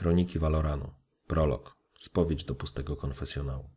Kroniki 0.00 0.38
Valoranu. 0.38 0.90
Prolog. 1.26 1.76
Spowiedź 1.98 2.44
do 2.44 2.54
pustego 2.54 2.96
konfesjonału. 2.96 3.70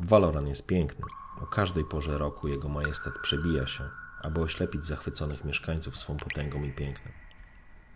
Valoran 0.00 0.46
jest 0.46 0.66
piękny. 0.66 1.04
O 1.42 1.46
każdej 1.46 1.84
porze 1.84 2.18
roku 2.18 2.48
jego 2.48 2.68
majestat 2.68 3.14
przebija 3.22 3.66
się, 3.66 3.90
aby 4.22 4.40
oślepić 4.40 4.86
zachwyconych 4.86 5.44
mieszkańców 5.44 5.96
swą 5.96 6.16
potęgą 6.16 6.62
i 6.62 6.72
pięknem. 6.72 7.12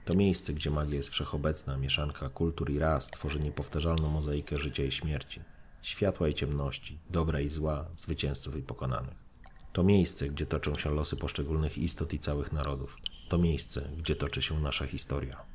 To 0.05 0.15
miejsce, 0.15 0.53
gdzie 0.53 0.70
magia 0.70 0.97
jest 0.97 1.09
wszechobecna, 1.09 1.77
mieszanka 1.77 2.29
kultur 2.29 2.70
i 2.70 2.79
ras 2.79 3.11
tworzy 3.11 3.41
niepowtarzalną 3.41 4.09
mozaikę 4.09 4.59
życia 4.59 4.84
i 4.84 4.92
śmierci, 4.92 5.42
światła 5.83 6.29
i 6.29 6.34
ciemności, 6.34 7.01
dobra 7.11 7.41
i 7.41 7.51
zła, 7.51 7.87
zwycięzców 7.97 8.56
i 8.56 8.62
pokonanych. 8.62 9.25
To 9.73 9.83
miejsce, 9.83 10.29
gdzie 10.29 10.47
toczą 10.47 10.77
się 10.77 10.95
losy 10.95 11.17
poszczególnych 11.17 11.79
istot 11.79 12.12
i 12.12 12.20
całych 12.20 12.53
narodów. 12.53 12.97
To 13.29 13.39
miejsce, 13.39 13.89
gdzie 13.97 14.17
toczy 14.17 14.42
się 14.42 14.61
nasza 14.61 14.87
historia. 14.87 15.54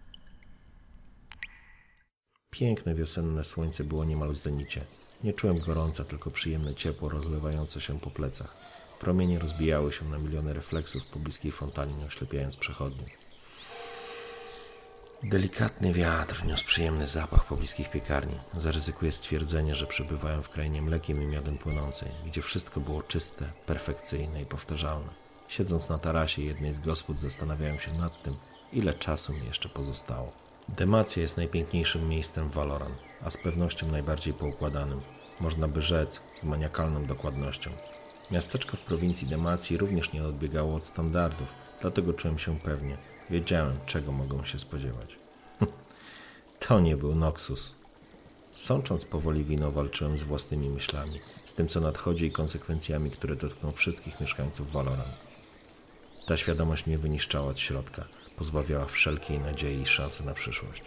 Piękne 2.52 2.96
wiosenne 2.96 3.44
słońce 3.44 3.84
było 3.84 4.06
niemal 4.06 4.30
w 4.30 4.38
zenicie. 4.38 4.86
Nie 5.24 5.34
czułem 5.34 5.60
gorąca, 5.60 6.04
tylko 6.04 6.32
przyjemne 6.32 6.76
ciepło 6.76 7.10
rozlewające 7.10 7.82
się 7.82 8.00
po 8.00 8.12
plecach. 8.12 8.58
Promienie 9.00 9.40
rozbijały 9.40 9.92
się 9.92 10.06
na 10.06 10.18
miliony 10.18 10.54
refleksów 10.54 11.06
po 11.06 11.20
bliskiej 11.20 11.52
fontannie, 11.52 12.06
oślepiając 12.06 12.58
przechodniów. 12.58 13.10
Delikatny 15.24 15.94
wiatr 15.94 16.46
niósł 16.46 16.66
przyjemny 16.66 17.08
zapach 17.08 17.46
pobliskich 17.46 17.92
piekarni. 17.92 18.40
Zaryzykuję 18.58 19.12
stwierdzenie, 19.12 19.76
że 19.76 19.88
przebywają 19.88 20.42
w 20.42 20.50
krainie 20.50 20.82
mlekiem 20.82 21.22
i 21.22 21.26
miodem 21.26 21.58
płynącej, 21.58 22.12
gdzie 22.26 22.42
wszystko 22.42 22.80
było 22.80 23.04
czyste, 23.04 23.46
perfekcyjne 23.66 24.42
i 24.42 24.46
powtarzalne. 24.46 25.10
Siedząc 25.48 25.90
na 25.90 25.98
tarasie 25.98 26.42
jednej 26.42 26.74
z 26.74 26.80
gospod 26.80 27.20
zastanawiałem 27.20 27.80
się 27.80 27.94
nad 27.94 28.24
tym, 28.24 28.36
ile 28.74 28.94
czasu 28.94 29.34
mi 29.34 29.46
jeszcze 29.46 29.70
pozostało. 29.70 30.49
Demacja 30.78 31.22
jest 31.22 31.38
najpiękniejszym 31.38 32.10
miejscem 32.10 32.50
w 32.50 32.54
Valoran, 32.54 32.92
a 33.24 33.30
z 33.30 33.38
pewnością 33.38 33.92
najbardziej 33.92 34.34
poukładanym. 34.34 35.02
Można 35.40 35.68
by 35.68 35.82
rzec 35.82 36.22
z 36.36 36.44
maniakalną 36.44 37.06
dokładnością. 37.06 37.72
Miasteczko 38.32 38.78
w 38.78 38.80
prowincji 38.80 39.28
Demacji 39.28 39.78
również 39.78 40.14
nie 40.14 40.24
odbiegało 40.24 40.76
od 40.76 40.86
standardów, 40.86 41.48
dlatego 41.82 42.14
czułem 42.14 42.40
się 42.40 42.60
pewnie. 42.60 42.98
Wiedziałem, 43.30 43.78
czego 43.86 44.12
mogą 44.12 44.44
się 44.44 44.60
spodziewać. 44.60 45.16
to 46.68 46.80
nie 46.80 46.98
był 46.98 47.16
Noxus. 47.16 47.76
Sącząc 48.54 49.06
powoli 49.06 49.44
wino, 49.44 49.72
walczyłem 49.72 50.18
z 50.18 50.24
własnymi 50.24 50.70
myślami, 50.70 51.20
z 51.46 51.54
tym, 51.54 51.68
co 51.68 51.80
nadchodzi 51.80 52.26
i 52.26 52.32
konsekwencjami, 52.32 53.12
które 53.12 53.36
dotkną 53.36 53.72
wszystkich 53.72 54.22
mieszkańców 54.22 54.72
Valoran. 54.72 55.12
Ta 56.28 56.38
świadomość 56.38 56.88
mnie 56.88 56.98
wyniszczała 56.98 57.48
od 57.48 57.60
środka, 57.60 58.06
pozbawiała 58.40 58.86
wszelkiej 58.86 59.40
nadziei 59.40 59.82
i 59.82 59.88
szansy 59.88 60.26
na 60.26 60.34
przyszłość. 60.34 60.82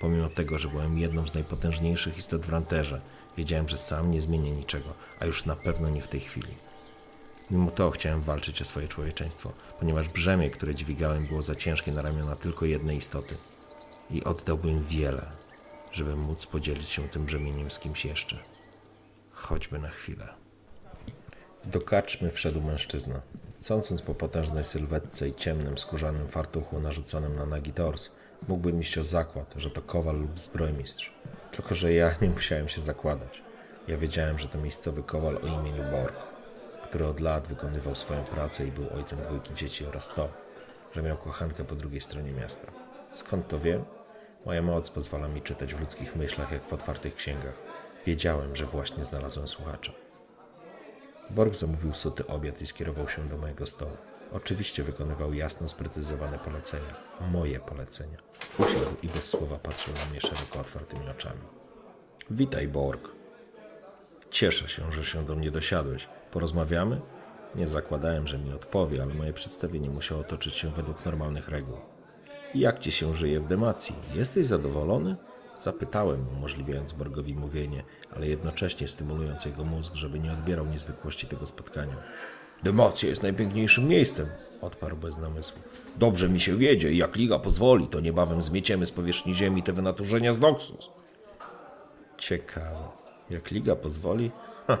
Pomimo 0.00 0.28
tego, 0.28 0.58
że 0.58 0.68
byłem 0.68 0.98
jedną 0.98 1.28
z 1.28 1.34
najpotężniejszych 1.34 2.18
istot 2.18 2.46
w 2.46 2.48
Ranterze, 2.48 3.00
wiedziałem, 3.36 3.68
że 3.68 3.78
sam 3.78 4.10
nie 4.10 4.22
zmienię 4.22 4.50
niczego, 4.50 4.94
a 5.20 5.26
już 5.26 5.44
na 5.44 5.56
pewno 5.56 5.90
nie 5.90 6.02
w 6.02 6.08
tej 6.08 6.20
chwili. 6.20 6.54
Mimo 7.50 7.70
to 7.70 7.90
chciałem 7.90 8.22
walczyć 8.22 8.62
o 8.62 8.64
swoje 8.64 8.88
człowieczeństwo, 8.88 9.52
ponieważ 9.80 10.08
brzemię, 10.08 10.50
które 10.50 10.74
dźwigałem, 10.74 11.26
było 11.26 11.42
za 11.42 11.54
ciężkie 11.54 11.92
na 11.92 12.02
ramiona 12.02 12.36
tylko 12.36 12.66
jednej 12.66 12.96
istoty. 12.96 13.36
I 14.10 14.24
oddałbym 14.24 14.82
wiele, 14.82 15.26
żeby 15.92 16.16
móc 16.16 16.46
podzielić 16.46 16.88
się 16.88 17.08
tym 17.08 17.24
brzemieniem 17.24 17.70
z 17.70 17.78
kimś 17.78 18.04
jeszcze. 18.04 18.38
Choćby 19.32 19.78
na 19.78 19.88
chwilę. 19.88 20.28
Do 21.64 21.80
kaczmy 21.80 22.30
wszedł 22.30 22.60
mężczyzna. 22.60 23.20
Sądząc 23.62 24.02
po 24.02 24.14
potężnej 24.14 24.64
sylwetce 24.64 25.28
i 25.28 25.34
ciemnym, 25.34 25.78
skórzanym 25.78 26.28
fartuchu 26.28 26.80
narzuconym 26.80 27.36
na 27.36 27.46
nagi 27.46 27.72
tors, 27.72 28.10
mógłbym 28.48 28.80
iść 28.80 28.98
o 28.98 29.04
zakład, 29.04 29.54
że 29.56 29.70
to 29.70 29.82
kowal 29.82 30.20
lub 30.20 30.38
zbrojmistrz. 30.38 31.12
Tylko, 31.52 31.74
że 31.74 31.92
ja 31.92 32.14
nie 32.20 32.30
musiałem 32.30 32.68
się 32.68 32.80
zakładać. 32.80 33.42
Ja 33.88 33.96
wiedziałem, 33.96 34.38
że 34.38 34.48
to 34.48 34.58
miejscowy 34.58 35.02
kowal 35.02 35.36
o 35.36 35.46
imieniu 35.46 35.82
Borg, 35.90 36.16
który 36.82 37.06
od 37.06 37.20
lat 37.20 37.48
wykonywał 37.48 37.94
swoją 37.94 38.24
pracę 38.24 38.66
i 38.66 38.70
był 38.72 38.84
ojcem 38.94 39.18
dwójki 39.22 39.54
dzieci 39.54 39.86
oraz 39.86 40.08
to, 40.08 40.28
że 40.94 41.02
miał 41.02 41.16
kochankę 41.16 41.64
po 41.64 41.74
drugiej 41.74 42.00
stronie 42.00 42.32
miasta. 42.32 42.72
Skąd 43.12 43.48
to 43.48 43.60
wiem? 43.60 43.84
Moja 44.46 44.62
moc 44.62 44.90
pozwala 44.90 45.28
mi 45.28 45.42
czytać 45.42 45.74
w 45.74 45.80
ludzkich 45.80 46.16
myślach 46.16 46.52
jak 46.52 46.62
w 46.64 46.72
otwartych 46.72 47.14
księgach. 47.14 47.62
Wiedziałem, 48.06 48.56
że 48.56 48.66
właśnie 48.66 49.04
znalazłem 49.04 49.48
słuchacza. 49.48 49.92
Borg 51.34 51.54
zamówił 51.54 51.94
suty 51.94 52.26
obiad 52.26 52.62
i 52.62 52.66
skierował 52.66 53.08
się 53.08 53.28
do 53.28 53.38
mojego 53.38 53.66
stołu. 53.66 53.96
Oczywiście 54.32 54.82
wykonywał 54.82 55.34
jasno 55.34 55.68
sprecyzowane 55.68 56.38
polecenia. 56.38 56.94
Moje 57.32 57.60
polecenia. 57.60 58.18
Usiadł 58.58 58.96
i 59.02 59.08
bez 59.08 59.28
słowa 59.28 59.58
patrzył 59.58 59.94
na 59.94 60.10
mnie 60.10 60.20
szeroko 60.20 60.60
otwartymi 60.60 61.08
oczami. 61.08 61.40
Witaj, 62.30 62.68
Borg. 62.68 63.08
Cieszę 64.30 64.68
się, 64.68 64.92
że 64.92 65.04
się 65.04 65.24
do 65.26 65.36
mnie 65.36 65.50
dosiadłeś. 65.50 66.08
Porozmawiamy? 66.30 67.00
Nie 67.54 67.66
zakładałem, 67.66 68.26
że 68.26 68.38
mi 68.38 68.52
odpowie, 68.52 69.02
ale 69.02 69.14
moje 69.14 69.32
przedstawienie 69.32 69.90
musiało 69.90 70.24
toczyć 70.24 70.54
się 70.54 70.70
według 70.70 71.06
normalnych 71.06 71.48
reguł. 71.48 71.76
Jak 72.54 72.78
ci 72.78 72.92
się 72.92 73.14
żyje 73.14 73.40
w 73.40 73.46
Demacji? 73.46 73.94
Jesteś 74.14 74.46
zadowolony? 74.46 75.16
Zapytałem, 75.56 76.26
umożliwiając 76.36 76.92
Borgowi 76.92 77.34
mówienie, 77.34 77.82
ale 78.16 78.28
jednocześnie 78.28 78.88
stymulując 78.88 79.44
jego 79.44 79.64
mózg, 79.64 79.94
żeby 79.94 80.18
nie 80.18 80.32
odbierał 80.32 80.66
niezwykłości 80.66 81.26
tego 81.26 81.46
spotkania. 81.46 81.96
Demacja 82.62 83.08
jest 83.08 83.22
najpiękniejszym 83.22 83.88
miejscem, 83.88 84.26
odparł 84.60 84.96
bez 84.96 85.18
namysłu. 85.18 85.62
Dobrze 85.96 86.28
mi 86.28 86.40
się 86.40 86.56
wiedzie 86.56 86.92
i 86.92 86.96
jak 86.96 87.16
liga 87.16 87.38
pozwoli, 87.38 87.86
to 87.86 88.00
niebawem 88.00 88.42
zmieciemy 88.42 88.86
z 88.86 88.92
powierzchni 88.92 89.34
ziemi 89.34 89.62
te 89.62 89.72
wynaturzenia 89.72 90.32
z 90.32 90.40
Noxus. 90.40 90.90
Ciekawe. 92.18 92.88
Jak 93.30 93.50
liga 93.50 93.76
pozwoli? 93.76 94.30
Ha, 94.66 94.78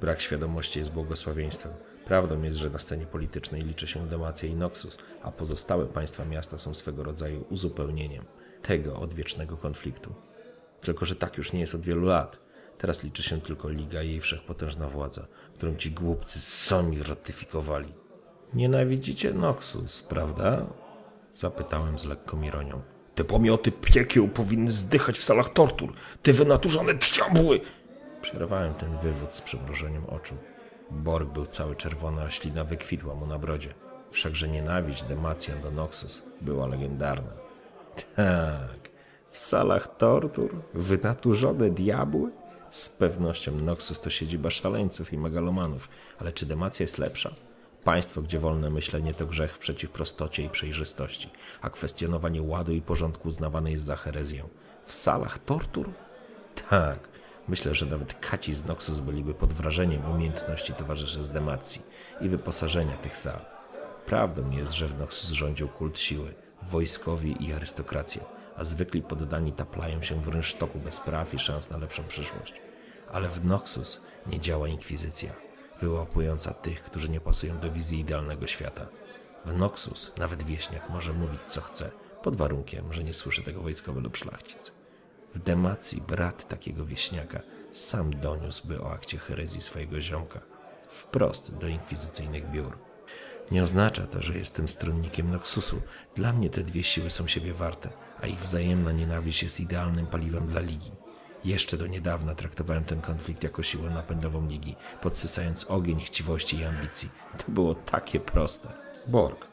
brak 0.00 0.20
świadomości 0.20 0.78
jest 0.78 0.92
błogosławieństwem. 0.92 1.72
Prawdą 2.04 2.42
jest, 2.42 2.58
że 2.58 2.70
na 2.70 2.78
scenie 2.78 3.06
politycznej 3.06 3.62
liczy 3.62 3.86
się 3.86 4.06
Demacja 4.06 4.48
i 4.48 4.54
Noxus, 4.54 4.98
a 5.22 5.32
pozostałe 5.32 5.86
państwa 5.86 6.24
miasta 6.24 6.58
są 6.58 6.74
swego 6.74 7.04
rodzaju 7.04 7.44
uzupełnieniem 7.50 8.24
tego 8.62 8.96
odwiecznego 8.96 9.56
konfliktu. 9.56 10.14
Tylko, 10.80 11.06
że 11.06 11.16
tak 11.16 11.38
już 11.38 11.52
nie 11.52 11.60
jest 11.60 11.74
od 11.74 11.80
wielu 11.80 12.06
lat. 12.06 12.38
Teraz 12.78 13.02
liczy 13.02 13.22
się 13.22 13.40
tylko 13.40 13.68
Liga 13.68 14.02
i 14.02 14.10
jej 14.10 14.20
wszechpotężna 14.20 14.88
władza, 14.88 15.26
którą 15.54 15.76
ci 15.76 15.90
głupcy 15.90 16.40
sami 16.40 17.02
ratyfikowali. 17.02 17.94
Nienawidzicie 18.54 19.32
Noxus, 19.32 20.02
prawda? 20.02 20.66
Zapytałem 21.32 21.98
z 21.98 22.04
lekką 22.04 22.42
ironią. 22.42 22.82
Te 23.14 23.24
pomioty 23.24 23.72
piekieł 23.72 24.28
powinny 24.28 24.70
zdychać 24.70 25.18
w 25.18 25.24
salach 25.24 25.48
tortur. 25.48 25.92
Te 26.22 26.32
wynaturzone 26.32 26.94
diabły! 26.94 27.60
Przerwałem 28.22 28.74
ten 28.74 28.98
wywód 28.98 29.32
z 29.32 29.40
przymrożeniem 29.40 30.06
oczu. 30.06 30.34
Borg 30.90 31.32
był 31.32 31.46
cały 31.46 31.76
czerwony, 31.76 32.22
a 32.22 32.30
ślina 32.30 32.64
wykwitła 32.64 33.14
mu 33.14 33.26
na 33.26 33.38
brodzie. 33.38 33.74
Wszakże 34.10 34.48
nienawiść 34.48 35.02
Demacjan 35.02 35.62
do 35.62 35.70
Noxus 35.70 36.22
była 36.40 36.66
legendarna. 36.66 37.47
Tak, 38.16 38.88
w 39.30 39.38
salach 39.38 39.96
tortur 39.96 40.54
wynaturzone 40.74 41.70
diabły? 41.70 42.30
Z 42.70 42.90
pewnością 42.90 43.52
Noxus 43.52 44.00
to 44.00 44.10
siedziba 44.10 44.50
szaleńców 44.50 45.12
i 45.12 45.18
megalomanów, 45.18 45.88
ale 46.18 46.32
czy 46.32 46.46
Demacja 46.46 46.84
jest 46.84 46.98
lepsza? 46.98 47.34
Państwo, 47.84 48.22
gdzie 48.22 48.38
wolne 48.38 48.70
myślenie 48.70 49.14
to 49.14 49.26
grzech 49.26 49.58
przeciw 49.58 49.90
prostocie 49.90 50.42
i 50.42 50.48
przejrzystości, 50.48 51.30
a 51.60 51.70
kwestionowanie 51.70 52.42
ładu 52.42 52.72
i 52.72 52.80
porządku 52.80 53.28
uznawane 53.28 53.72
jest 53.72 53.84
za 53.84 53.96
herezję. 53.96 54.44
W 54.84 54.94
salach 54.94 55.38
tortur? 55.38 55.90
Tak, 56.70 56.98
myślę, 57.48 57.74
że 57.74 57.86
nawet 57.86 58.14
kaci 58.14 58.54
z 58.54 58.64
Noxus 58.64 59.00
byliby 59.00 59.34
pod 59.34 59.52
wrażeniem 59.52 60.10
umiejętności 60.10 60.72
towarzyszy 60.72 61.22
z 61.22 61.30
Demacji 61.30 61.82
i 62.20 62.28
wyposażenia 62.28 62.96
tych 62.96 63.16
sal. 63.16 63.40
Prawdą 64.06 64.50
jest, 64.50 64.72
że 64.72 64.88
w 64.88 64.98
Noxus 64.98 65.30
rządził 65.30 65.68
kult 65.68 65.98
siły, 65.98 66.34
wojskowi 66.62 67.46
i 67.46 67.52
arystokrację, 67.52 68.24
a 68.56 68.64
zwykli 68.64 69.02
poddani 69.02 69.52
taplają 69.52 70.02
się 70.02 70.20
w 70.20 70.28
rynsztoku 70.28 70.78
bez 70.78 71.00
praw 71.00 71.34
i 71.34 71.38
szans 71.38 71.70
na 71.70 71.76
lepszą 71.76 72.04
przyszłość. 72.04 72.54
Ale 73.12 73.28
w 73.28 73.44
Noxus 73.44 74.02
nie 74.26 74.40
działa 74.40 74.68
inkwizycja, 74.68 75.32
wyłapująca 75.80 76.54
tych, 76.54 76.82
którzy 76.82 77.08
nie 77.08 77.20
pasują 77.20 77.58
do 77.58 77.72
wizji 77.72 78.00
idealnego 78.00 78.46
świata. 78.46 78.86
W 79.44 79.58
Noxus 79.58 80.12
nawet 80.18 80.42
wieśniak 80.42 80.90
może 80.90 81.12
mówić 81.12 81.40
co 81.48 81.60
chce, 81.60 81.90
pod 82.22 82.36
warunkiem, 82.36 82.92
że 82.92 83.04
nie 83.04 83.14
słyszy 83.14 83.42
tego 83.42 83.62
wojskowy 83.62 84.00
lub 84.00 84.16
szlachcic. 84.16 84.72
W 85.34 85.38
demacji 85.38 86.00
brat 86.00 86.48
takiego 86.48 86.84
wieśniaka 86.84 87.40
sam 87.72 88.20
doniósłby 88.20 88.82
o 88.82 88.92
akcie 88.92 89.18
herezji 89.18 89.60
swojego 89.60 90.00
ziomka, 90.00 90.40
wprost 90.88 91.54
do 91.54 91.68
inkwizycyjnych 91.68 92.50
biur. 92.50 92.87
Nie 93.50 93.62
oznacza 93.62 94.06
to, 94.06 94.22
że 94.22 94.38
jestem 94.38 94.68
stronnikiem 94.68 95.30
Noxusu. 95.30 95.82
Dla 96.14 96.32
mnie 96.32 96.50
te 96.50 96.62
dwie 96.62 96.84
siły 96.84 97.10
są 97.10 97.26
siebie 97.26 97.54
warte, 97.54 97.88
a 98.22 98.26
ich 98.26 98.40
wzajemna 98.40 98.92
nienawiść 98.92 99.42
jest 99.42 99.60
idealnym 99.60 100.06
paliwem 100.06 100.46
dla 100.46 100.60
Ligi. 100.60 100.92
Jeszcze 101.44 101.76
do 101.76 101.86
niedawna 101.86 102.34
traktowałem 102.34 102.84
ten 102.84 103.00
konflikt 103.00 103.42
jako 103.42 103.62
siłę 103.62 103.90
napędową 103.90 104.48
Ligi, 104.48 104.76
podsysając 105.02 105.70
ogień 105.70 106.00
chciwości 106.00 106.56
i 106.56 106.64
ambicji. 106.64 107.08
To 107.38 107.52
było 107.52 107.74
takie 107.74 108.20
proste. 108.20 108.68
Borg, 109.06 109.46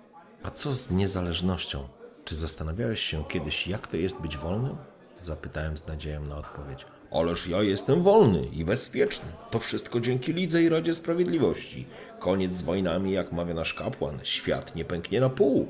a 0.43 0.51
co 0.51 0.75
z 0.75 0.91
niezależnością? 0.91 1.87
Czy 2.25 2.35
zastanawiałeś 2.35 2.99
się 2.99 3.25
kiedyś, 3.25 3.67
jak 3.67 3.87
to 3.87 3.97
jest 3.97 4.21
być 4.21 4.37
wolnym? 4.37 4.77
Zapytałem 5.21 5.77
z 5.77 5.87
nadzieją 5.87 6.25
na 6.25 6.37
odpowiedź. 6.37 6.85
Ależ 7.19 7.47
ja 7.47 7.63
jestem 7.63 8.03
wolny 8.03 8.41
i 8.53 8.65
bezpieczny. 8.65 9.29
To 9.51 9.59
wszystko 9.59 9.99
dzięki 9.99 10.33
Lidze 10.33 10.63
i 10.63 10.69
Radzie 10.69 10.93
Sprawiedliwości. 10.93 11.85
Koniec 12.19 12.53
z 12.53 12.61
wojnami, 12.61 13.11
jak 13.11 13.31
mawia 13.31 13.53
nasz 13.53 13.73
kapłan. 13.73 14.19
Świat 14.23 14.75
nie 14.75 14.85
pęknie 14.85 15.21
na 15.21 15.29
pół. 15.29 15.67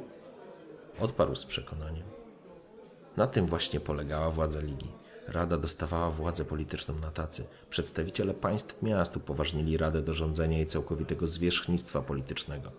Odparł 0.99 1.35
z 1.35 1.45
przekonaniem. 1.45 2.03
Na 3.17 3.27
tym 3.27 3.45
właśnie 3.45 3.79
polegała 3.79 4.31
władza 4.31 4.59
Ligi. 4.59 4.91
Rada 5.27 5.57
dostawała 5.57 6.11
władzę 6.11 6.45
polityczną 6.45 6.99
na 6.99 7.11
tacy. 7.11 7.47
Przedstawiciele 7.69 8.33
państw 8.33 8.81
miast 8.81 9.17
upoważnili 9.17 9.77
Radę 9.77 10.01
do 10.01 10.13
rządzenia 10.13 10.61
i 10.61 10.65
całkowitego 10.65 11.27
zwierzchnictwa 11.27 12.01
politycznego. 12.01 12.71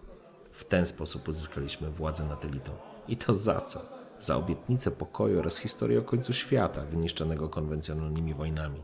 W 0.53 0.65
ten 0.65 0.87
sposób 0.87 1.29
uzyskaliśmy 1.29 1.91
władzę 1.91 2.25
nad 2.25 2.45
elitą. 2.45 2.73
I 3.09 3.17
to 3.17 3.35
za 3.35 3.61
co? 3.61 3.81
Za 4.19 4.37
obietnicę 4.37 4.91
pokoju 4.91 5.39
oraz 5.39 5.59
historię 5.59 5.99
o 5.99 6.03
końcu 6.03 6.33
świata, 6.33 6.85
wyniszczonego 6.85 7.49
konwencjonalnymi 7.49 8.35
wojnami. 8.35 8.83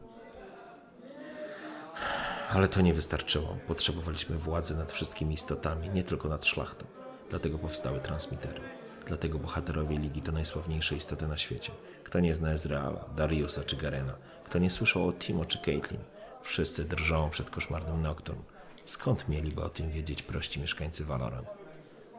Ale 2.51 2.69
to 2.69 2.81
nie 2.81 2.95
wystarczyło. 2.95 3.57
Potrzebowaliśmy 3.67 4.39
władzy 4.39 4.77
nad 4.77 4.93
wszystkimi 4.93 5.35
istotami, 5.35 5.89
nie 5.89 6.05
tylko 6.05 6.29
nad 6.29 6.47
szlachtą. 6.47 6.87
Dlatego 7.31 7.59
powstały 7.59 8.01
transmitery. 8.01 8.61
Dlatego 9.07 9.39
bohaterowie 9.39 9.99
Ligi 9.99 10.23
to 10.23 10.33
najsławniejsze 10.33 10.97
istoty 10.97 11.27
na 11.27 11.37
świecie. 11.37 11.73
Kto 12.05 12.21
nie 12.21 12.35
zna 12.35 12.51
Ezreala, 12.51 13.05
Dariusa 13.17 13.65
czy 13.65 13.77
Garena, 13.77 14.15
kto 14.45 14.59
nie 14.59 14.71
słyszał 14.71 15.09
o 15.09 15.13
Timo 15.13 15.45
czy 15.45 15.59
Caitlyn, 15.59 16.01
wszyscy 16.43 16.85
drżą 16.85 17.31
przed 17.31 17.51
koszmarnym 17.51 18.03
Nocturne. 18.03 18.43
Skąd 18.85 19.29
mieliby 19.29 19.63
o 19.63 19.69
tym 19.69 19.91
wiedzieć 19.91 20.23
prości 20.23 20.61
mieszkańcy 20.61 21.05
Valorant? 21.05 21.49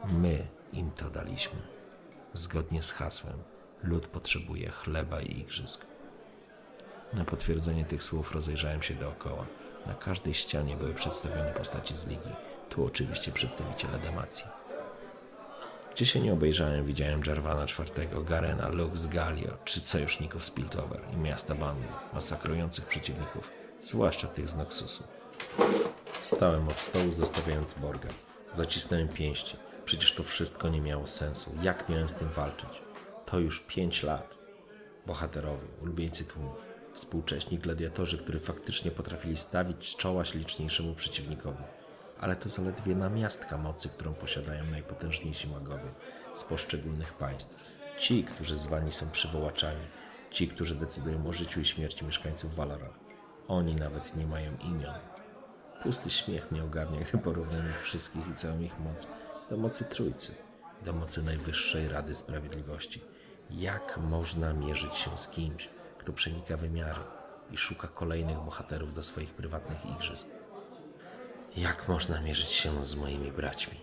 My 0.08 0.46
im 0.72 0.90
to 0.90 1.10
daliśmy. 1.10 1.73
Zgodnie 2.34 2.82
z 2.82 2.92
hasłem, 2.92 3.42
lud 3.82 4.06
potrzebuje 4.06 4.70
chleba 4.70 5.20
i 5.20 5.40
igrzysk. 5.40 5.86
Na 7.12 7.24
potwierdzenie 7.24 7.84
tych 7.84 8.02
słów 8.02 8.32
rozejrzałem 8.32 8.82
się 8.82 8.94
dookoła. 8.94 9.46
Na 9.86 9.94
każdej 9.94 10.34
ścianie 10.34 10.76
były 10.76 10.94
przedstawione 10.94 11.52
postaci 11.52 11.96
z 11.96 12.06
ligi. 12.06 12.30
Tu 12.68 12.84
oczywiście 12.84 13.32
przedstawiciele 13.32 13.98
Demacji. 13.98 14.44
Gdzie 15.94 16.06
się 16.06 16.20
nie 16.20 16.32
obejrzałem, 16.32 16.84
widziałem 16.84 17.22
Jarvana 17.26 17.64
IV, 17.64 18.24
Garena, 18.24 18.68
Lux, 18.68 19.06
Galio, 19.06 19.56
czy 19.64 19.80
sojuszników 19.80 20.44
z 20.44 20.50
Piltover 20.50 21.00
i 21.12 21.16
miasta 21.16 21.54
bandu, 21.54 21.88
masakrujących 22.12 22.86
przeciwników, 22.86 23.50
zwłaszcza 23.80 24.28
tych 24.28 24.48
z 24.48 24.54
Noxusu. 24.54 25.04
Wstałem 26.20 26.68
od 26.68 26.80
stołu, 26.80 27.12
zostawiając 27.12 27.74
Borga. 27.74 28.08
Zacisnąłem 28.54 29.08
pięści. 29.08 29.56
Przecież 29.94 30.12
to 30.12 30.22
wszystko 30.22 30.68
nie 30.68 30.80
miało 30.80 31.06
sensu. 31.06 31.54
Jak 31.62 31.88
miałem 31.88 32.08
z 32.08 32.14
tym 32.14 32.28
walczyć? 32.28 32.82
To 33.26 33.38
już 33.38 33.60
pięć 33.60 34.02
lat. 34.02 34.34
Bohaterowie, 35.06 35.66
ulubieńcy 35.82 36.24
tłumów, 36.24 36.66
współcześni 36.92 37.58
gladiatorzy, 37.58 38.18
którzy 38.18 38.40
faktycznie 38.40 38.90
potrafili 38.90 39.36
stawić 39.36 39.96
czoła 39.96 40.22
liczniejszemu 40.34 40.94
przeciwnikowi. 40.94 41.64
Ale 42.20 42.36
to 42.36 42.48
zaledwie 42.48 42.94
namiastka 42.94 43.58
mocy, 43.58 43.88
którą 43.88 44.14
posiadają 44.14 44.64
najpotężniejsi 44.64 45.48
magowie 45.48 45.90
z 46.34 46.44
poszczególnych 46.44 47.12
państw. 47.12 47.70
Ci, 47.98 48.24
którzy 48.24 48.58
zwani 48.58 48.92
są 48.92 49.10
przywołaczami, 49.10 49.86
ci, 50.30 50.48
którzy 50.48 50.74
decydują 50.74 51.26
o 51.26 51.32
życiu 51.32 51.60
i 51.60 51.64
śmierci 51.64 52.04
mieszkańców 52.04 52.54
Valora. 52.54 52.88
Oni 53.48 53.76
nawet 53.76 54.16
nie 54.16 54.26
mają 54.26 54.56
imion. 54.56 54.94
Pusty 55.82 56.10
śmiech 56.10 56.50
mnie 56.50 56.64
ogarnia, 56.64 57.00
gdy 57.00 57.18
porównam 57.18 57.70
ich 57.70 57.82
wszystkich 57.82 58.28
i 58.28 58.36
całą 58.36 58.60
ich 58.60 58.78
moc 58.78 59.06
do 59.50 59.56
mocy 59.56 59.84
Trójcy, 59.84 60.34
do 60.84 60.92
mocy 60.92 61.22
Najwyższej 61.22 61.88
Rady 61.88 62.14
Sprawiedliwości. 62.14 63.00
Jak 63.50 63.98
można 63.98 64.52
mierzyć 64.52 64.94
się 64.94 65.18
z 65.18 65.28
kimś, 65.28 65.68
kto 65.98 66.12
przenika 66.12 66.56
wymiary 66.56 67.00
i 67.50 67.56
szuka 67.56 67.88
kolejnych 67.88 68.38
bohaterów 68.38 68.94
do 68.94 69.02
swoich 69.02 69.34
prywatnych 69.34 69.86
igrzysk? 69.86 70.28
Jak 71.56 71.88
można 71.88 72.20
mierzyć 72.20 72.48
się 72.48 72.84
z 72.84 72.94
moimi 72.94 73.32
braćmi? 73.32 73.80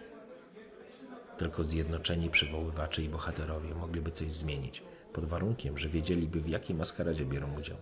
Tylko 1.38 1.64
zjednoczeni 1.64 2.30
przywoływacze 2.30 3.02
i 3.02 3.10
bohaterowie 3.10 3.76
mogliby 3.76 4.12
coś 4.12 4.32
zmienić, 4.32 4.84
pod 5.14 5.26
warunkiem, 5.26 5.78
że 5.78 5.90
wiedzieliby 5.90 6.42
w 6.42 6.50
jakiej 6.50 6.76
maskaradzie 6.76 7.26
biorą 7.26 7.58
udział. 7.58 7.78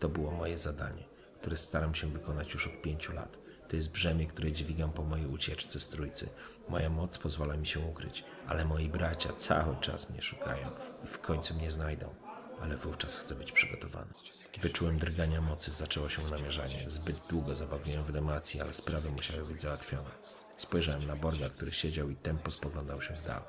To 0.00 0.08
było 0.08 0.30
moje 0.30 0.58
zadanie, 0.58 1.04
które 1.40 1.56
staram 1.56 1.94
się 1.94 2.06
wykonać 2.06 2.54
już 2.54 2.66
od 2.66 2.82
pięciu 2.82 3.12
lat. 3.12 3.43
To 3.74 3.76
jest 3.76 3.92
brzemię, 3.92 4.26
które 4.26 4.52
dźwigam 4.52 4.92
po 4.92 5.02
mojej 5.02 5.26
ucieczce 5.26 5.80
z 5.80 5.88
trójcy. 5.88 6.28
Moja 6.68 6.90
moc 6.90 7.18
pozwala 7.18 7.56
mi 7.56 7.66
się 7.66 7.80
ukryć, 7.80 8.24
ale 8.46 8.64
moi 8.64 8.88
bracia 8.88 9.32
cały 9.32 9.76
czas 9.80 10.10
mnie 10.10 10.22
szukają 10.22 10.70
i 11.04 11.06
w 11.06 11.18
końcu 11.18 11.54
mnie 11.54 11.70
znajdą. 11.70 12.14
Ale 12.60 12.76
wówczas 12.76 13.16
chcę 13.16 13.34
być 13.34 13.52
przygotowany. 13.52 14.12
Wyczułem 14.60 14.98
drgania 14.98 15.40
mocy, 15.40 15.70
zaczęło 15.70 16.08
się 16.08 16.22
namierzanie. 16.22 16.90
Zbyt 16.90 17.28
długo 17.30 17.54
zabawiłem 17.54 18.04
w 18.04 18.12
demacji, 18.12 18.60
ale 18.60 18.72
sprawy 18.72 19.10
musiały 19.10 19.44
być 19.44 19.62
załatwione. 19.62 20.10
Spojrzałem 20.56 21.06
na 21.06 21.16
Borga, 21.16 21.48
który 21.48 21.70
siedział 21.70 22.10
i 22.10 22.16
tempo 22.16 22.50
spoglądał 22.50 23.02
się 23.02 23.16
z 23.16 23.24
dala. 23.24 23.46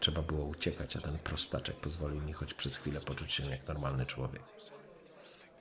Trzeba 0.00 0.22
było 0.22 0.44
uciekać, 0.44 0.96
a 0.96 1.00
ten 1.00 1.18
prostaczek 1.18 1.76
pozwolił 1.76 2.22
mi 2.22 2.32
choć 2.32 2.54
przez 2.54 2.76
chwilę 2.76 3.00
poczuć 3.00 3.32
się 3.32 3.50
jak 3.50 3.68
normalny 3.68 4.06
człowiek. 4.06 4.42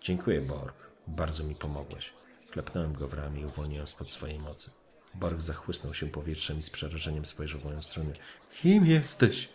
Dziękuję, 0.02 0.42
Borg. 0.42 0.92
Bardzo 1.08 1.44
mi 1.44 1.56
pomogłeś. 1.56 2.14
Klepnąłem 2.52 2.94
go 2.94 3.08
w 3.08 3.14
ramię 3.14 3.42
i 3.42 3.46
uwolniłem 3.46 3.88
spod 3.88 4.12
swojej 4.12 4.40
mocy. 4.40 4.72
Borg 5.16 5.42
zachłysnął 5.42 5.94
się 5.94 6.08
powietrzem 6.08 6.60
i 6.60 6.64
z 6.64 6.70
przerażeniem 6.70 7.26
spojrzał 7.26 7.62
w 7.62 7.66
moją 7.66 7.82
stronę. 7.82 8.14
Kim 8.62 8.86
jesteś? 8.86 9.50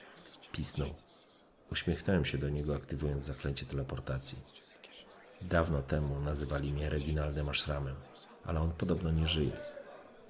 Pisnął. 0.52 0.94
Uśmiechnąłem 1.72 2.24
się 2.24 2.38
do 2.38 2.48
niego, 2.48 2.76
aktywując 2.76 3.24
zaklęcie 3.24 3.66
teleportacji. 3.66 4.38
Dawno 5.42 5.82
temu 5.82 6.20
nazywali 6.20 6.72
mnie 6.72 6.90
Reginaldem 6.90 7.48
Ashramem, 7.48 7.96
ale 8.44 8.60
on 8.60 8.70
podobno 8.70 9.10
nie 9.10 9.28
żyje. 9.28 9.56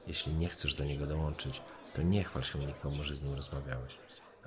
Jeśli 0.06 0.35
nie 0.35 0.49
chcesz 0.49 0.75
do 0.75 0.85
niego 0.85 1.06
dołączyć, 1.06 1.61
to 1.94 2.02
nie 2.02 2.25
chwal 2.25 2.42
się 2.42 2.59
nikomu, 2.59 3.04
że 3.04 3.16
z 3.16 3.23
nim 3.23 3.35
rozmawiałeś. 3.35 3.94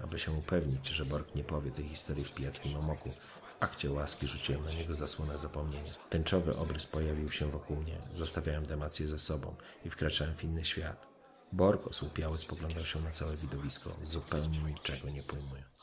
Aby 0.03 0.19
się 0.19 0.31
upewnić, 0.31 0.88
że 0.88 1.05
Borg 1.05 1.36
nie 1.36 1.43
powie 1.43 1.71
tej 1.71 1.88
historii 1.88 2.25
w 2.25 2.33
pijackim 2.33 2.77
amoku, 2.77 3.09
w 3.09 3.46
akcie 3.59 3.91
łaski 3.91 4.27
rzuciłem 4.27 4.65
na 4.65 4.71
niego 4.71 4.93
zasłonę 4.93 5.37
zapomnienia. 5.37 5.91
Tęczowy 6.09 6.51
obrys 6.51 6.85
pojawił 6.85 7.29
się 7.29 7.45
wokół 7.45 7.77
mnie, 7.81 7.97
zostawiałem 8.09 8.65
demację 8.65 9.07
ze 9.07 9.19
sobą 9.19 9.55
i 9.85 9.89
wkraczałem 9.89 10.35
w 10.35 10.43
inny 10.43 10.65
świat. 10.65 11.07
Borg 11.53 11.87
osłupiały 11.87 12.37
spoglądał 12.37 12.85
się 12.85 13.01
na 13.01 13.11
całe 13.11 13.35
widowisko, 13.35 13.95
zupełnie 14.03 14.59
niczego 14.59 15.09
nie 15.09 15.23
pojmując. 15.23 15.73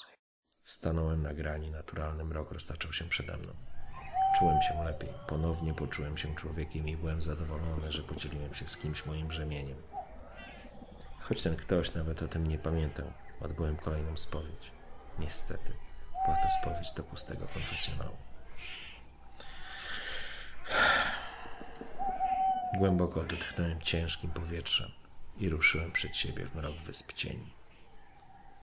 Stanąłem 0.65 1.23
na 1.23 1.35
grani, 1.35 1.71
naturalny 1.71 2.25
mrok 2.25 2.53
roztaczał 2.53 2.93
się 2.93 3.09
przede 3.09 3.37
mną. 3.37 3.53
Czułem 4.39 4.63
się 4.63 4.85
lepiej, 4.85 5.09
ponownie 5.29 5.75
poczułem 5.75 6.19
się 6.19 6.35
człowiekiem 6.35 6.89
i 6.89 6.97
byłem 6.97 7.23
zadowolony, 7.23 7.93
że 7.93 8.03
podzieliłem 8.03 8.55
się 8.55 8.67
z 8.67 8.77
kimś 8.77 9.07
moim 9.07 9.29
brzemieniem. 9.29 9.83
Choć 11.21 11.43
ten 11.43 11.57
ktoś 11.57 11.95
nawet 11.95 12.23
o 12.23 12.29
tym 12.29 12.47
nie 12.47 12.59
pamiętał, 12.59 13.13
odbyłem 13.41 13.77
kolejną 13.77 14.17
spowiedź. 14.17 14.73
Niestety, 15.19 15.73
była 16.25 16.37
to 16.37 16.49
spowiedź 16.61 16.93
do 16.93 17.03
pustego 17.03 17.47
konfesjonału. 17.49 18.17
Głęboko 22.79 23.21
odetchnąłem 23.21 23.81
ciężkim 23.81 24.31
powietrzem 24.31 24.91
i 25.39 25.49
ruszyłem 25.49 25.93
przed 25.93 26.17
siebie 26.17 26.47
w 26.47 26.55
mrok 26.55 26.77
wysp 26.77 27.13
cieni. 27.13 27.64